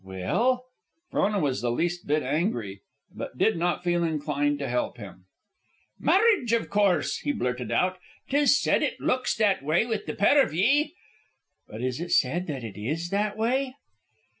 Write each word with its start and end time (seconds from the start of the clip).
"Well?" 0.03 0.65
Frona 1.11 1.37
was 1.37 1.61
the 1.61 1.69
least 1.69 2.07
bit 2.07 2.23
angry, 2.23 2.81
and 3.15 3.27
did 3.37 3.55
not 3.55 3.83
feel 3.83 4.03
inclined 4.03 4.57
to 4.57 4.67
help 4.67 4.97
him. 4.97 5.25
"Marriage, 5.99 6.51
iv 6.53 6.71
course," 6.71 7.17
he 7.19 7.31
blurted 7.31 7.71
out. 7.71 7.99
"'Tis 8.27 8.59
said 8.59 8.81
it 8.81 8.99
looks 8.99 9.35
that 9.35 9.61
way 9.61 9.85
with 9.85 10.07
the 10.07 10.15
pair 10.15 10.43
of 10.43 10.55
ye." 10.55 10.95
"But 11.67 11.83
is 11.83 11.99
it 12.01 12.09
said 12.11 12.47
that 12.47 12.63
it 12.63 12.81
is 12.83 13.09
that 13.09 13.37
way?" 13.37 13.75